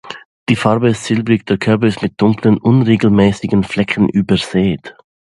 [0.49, 4.95] Die Farbe ist silbrig; der Körper ist mit dunklen, unregelmäßigen Flecken übersät.